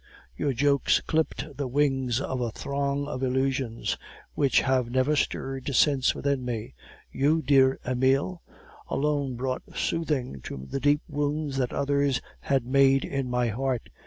Your 0.35 0.51
jokes 0.51 0.99
clipped 0.99 1.55
the 1.57 1.67
wings 1.67 2.19
of 2.19 2.41
a 2.41 2.49
throng 2.49 3.07
of 3.07 3.21
illusions, 3.21 3.97
which 4.33 4.61
have 4.61 4.89
never 4.89 5.15
stirred 5.15 5.75
since 5.75 6.15
within 6.15 6.43
me. 6.43 6.73
You, 7.11 7.43
dear 7.43 7.77
Emile, 7.85 8.41
alone 8.89 9.35
brought 9.35 9.61
soothing 9.77 10.41
to 10.41 10.65
the 10.65 10.79
deep 10.79 11.01
wounds 11.07 11.57
that 11.57 11.71
others 11.71 12.19
had 12.39 12.65
made 12.65 13.05
in 13.05 13.29
my 13.29 13.49
heart. 13.49 13.91